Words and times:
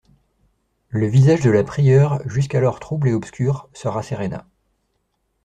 Le 0.89 1.05
visage 1.05 1.41
de 1.41 1.51
la 1.51 1.63
prieure, 1.63 2.27
jusqu'alors 2.27 2.79
trouble 2.79 3.09
et 3.09 3.13
obscur, 3.13 3.69
se 3.71 3.87
rasséréna. 3.87 4.47